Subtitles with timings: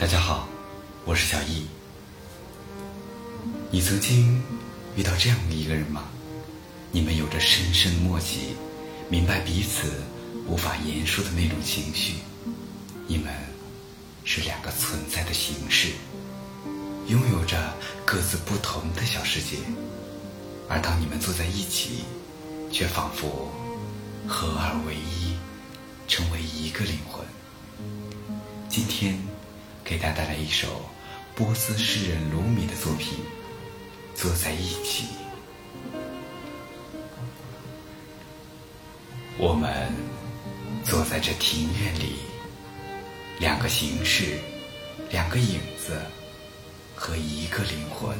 [0.00, 0.48] 大家好，
[1.04, 1.66] 我是小易。
[3.70, 4.42] 你曾经
[4.96, 6.04] 遇到这样的一个人吗？
[6.90, 8.56] 你们有着深深默契，
[9.10, 9.92] 明白彼此
[10.46, 12.14] 无法言说的那种情绪。
[13.06, 13.26] 你们
[14.24, 15.90] 是两个存在的形式，
[17.08, 17.74] 拥有着
[18.06, 19.58] 各自不同的小世界，
[20.66, 22.04] 而当你们坐在一起，
[22.72, 23.52] 却仿佛
[24.26, 25.36] 合二为一，
[26.08, 27.22] 成为一个灵魂。
[28.70, 29.18] 今天
[29.90, 30.88] 给大家带来一首
[31.34, 33.18] 波斯诗人鲁米的作品
[34.14, 35.02] 《坐在一起》。
[39.36, 39.92] 我们
[40.84, 42.20] 坐在这庭院里，
[43.40, 44.38] 两个形式，
[45.10, 46.00] 两个影子
[46.94, 48.16] 和一个灵魂。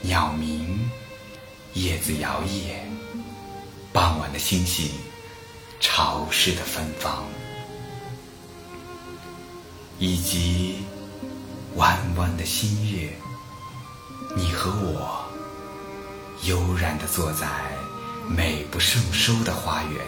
[0.00, 0.88] 鸟鸣，
[1.74, 2.78] 叶子摇曳，
[3.92, 4.92] 傍晚的星星，
[5.80, 7.26] 潮湿的芬芳，
[9.98, 10.76] 以及
[11.76, 13.12] 弯弯的新月。
[14.36, 15.24] 你和我
[16.44, 17.46] 悠然地坐在
[18.28, 20.06] 美不胜收的花园，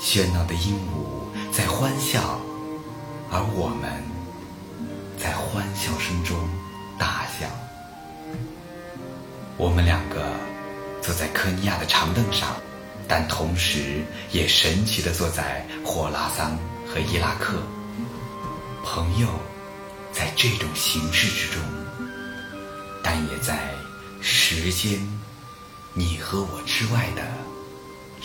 [0.00, 2.38] 喧闹的鹦鹉在欢笑，
[3.30, 4.02] 而我们
[5.18, 6.36] 在欢笑声中
[6.98, 7.46] 大笑。
[9.56, 10.32] 我们两个
[11.00, 12.48] 坐在科尼亚的长凳上，
[13.06, 17.62] 但同时也神奇地坐在霍拉桑和伊拉克。
[18.84, 19.26] 朋友
[20.12, 21.62] 在这种形式之中，
[23.02, 23.74] 但也在
[24.20, 25.00] 时间，
[25.94, 27.22] 你和我之外的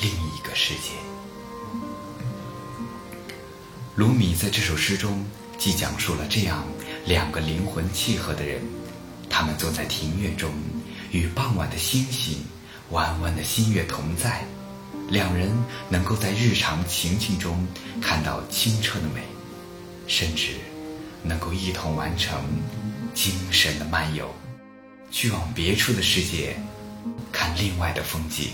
[0.01, 0.91] 另一个世界。
[3.95, 5.25] 鲁米在这首诗中，
[5.57, 6.65] 既讲述了这样
[7.05, 8.61] 两个灵魂契合的人，
[9.29, 10.51] 他们坐在庭院中，
[11.11, 12.43] 与傍晚的星星、
[12.89, 14.45] 弯弯的新月同在，
[15.07, 15.49] 两人
[15.87, 17.65] 能够在日常情境中
[18.01, 19.23] 看到清澈的美，
[20.09, 20.47] 甚至
[21.23, 22.43] 能够一同完成
[23.13, 24.27] 精神的漫游，
[25.11, 26.57] 去往别处的世界，
[27.31, 28.47] 看另外的风景，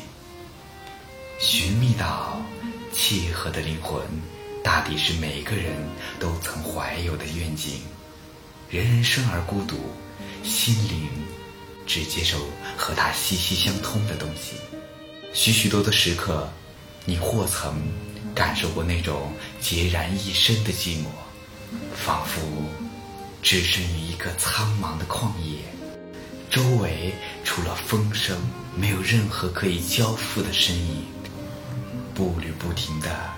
[1.39, 2.41] 寻觅到
[2.93, 4.01] 契合的灵魂。
[4.61, 5.73] 大抵是每个人
[6.19, 7.81] 都曾怀有的愿景。
[8.69, 9.77] 人人生而孤独，
[10.43, 11.07] 心灵
[11.85, 12.39] 只接受
[12.75, 14.55] 和它息息相通的东西。
[15.33, 16.51] 许许多多时刻，
[17.05, 17.79] 你或曾
[18.33, 21.05] 感受过那种孑然一身的寂寞，
[21.95, 22.41] 仿佛
[23.41, 25.59] 置身于一个苍茫的旷野，
[26.49, 27.13] 周围
[27.43, 28.37] 除了风声，
[28.75, 31.05] 没有任何可以交付的身影，
[32.13, 33.33] 步履不停的。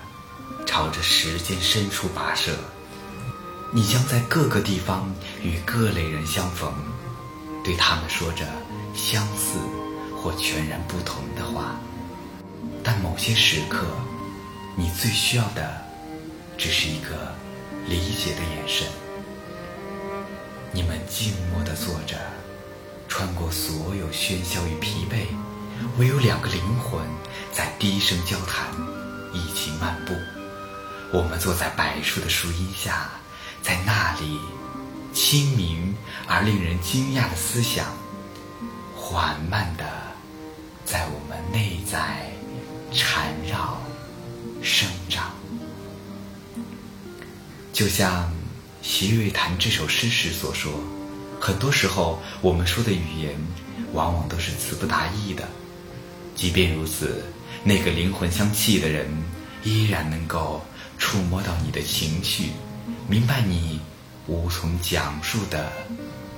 [0.66, 2.54] 朝着时间深处跋涉，
[3.72, 5.10] 你将在各个地方
[5.42, 6.72] 与各类人相逢，
[7.64, 8.44] 对他们说着
[8.94, 9.58] 相似
[10.14, 11.80] 或全然不同的话。
[12.84, 13.86] 但某些时刻，
[14.76, 15.82] 你最需要的
[16.58, 17.34] 只是一个
[17.88, 18.86] 理解的眼神。
[20.72, 22.16] 你们静默地坐着，
[23.08, 25.26] 穿过所有喧嚣与疲惫，
[25.98, 27.02] 唯有两个灵魂
[27.52, 28.66] 在低声交谈，
[29.32, 30.12] 一起漫步。
[31.10, 33.08] 我们坐在柏树的树荫下，
[33.62, 34.38] 在那里，
[35.14, 35.96] 清明
[36.26, 37.86] 而令人惊讶的思想，
[38.94, 39.84] 缓慢地
[40.84, 42.30] 在我们内在
[42.92, 43.80] 缠绕
[44.62, 45.37] 生长。
[47.78, 48.28] 就像
[48.82, 50.82] 席瑞谈这首诗时所说，
[51.38, 53.36] 很多时候我们说的语言，
[53.92, 55.48] 往往都是词不达意的。
[56.34, 57.22] 即便如此，
[57.62, 59.06] 那个灵魂相契的人，
[59.62, 60.60] 依然能够。
[60.98, 62.50] 触摸到你的情绪，
[63.06, 63.78] 明白你
[64.26, 65.70] 无从讲述的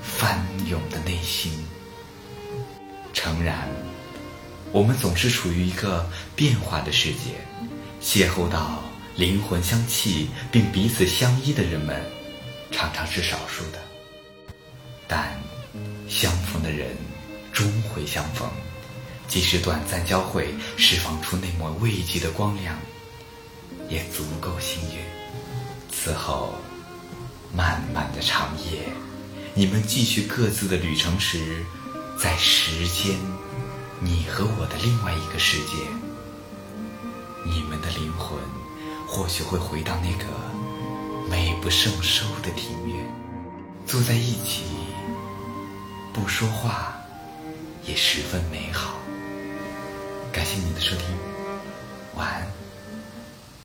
[0.02, 1.50] 翻涌的内心。
[3.14, 3.66] 诚然，
[4.72, 7.40] 我们总是处于一个变化的世界，
[8.02, 8.82] 邂逅到
[9.20, 11.94] 灵魂相契并彼此相依的人们，
[12.70, 13.78] 常常是少数的。
[15.06, 15.38] 但
[16.08, 16.96] 相逢的人
[17.52, 18.48] 终会相逢，
[19.28, 22.74] 即使短暂交汇，释放出那抹慰藉的光亮。
[23.90, 25.04] 也足够幸运。
[25.92, 26.54] 此后，
[27.54, 28.88] 漫漫的长夜，
[29.52, 31.62] 你们继续各自的旅程时，
[32.18, 33.18] 在时间，
[34.00, 35.76] 你和我的另外一个世界，
[37.44, 38.38] 你们的灵魂
[39.12, 40.24] 或许会回到那个
[41.28, 43.04] 美不胜收的庭院，
[43.84, 44.62] 坐在一起，
[46.12, 46.94] 不说话，
[47.84, 48.94] 也十分美好。
[50.32, 51.06] 感谢你的收听，
[52.14, 52.59] 晚安。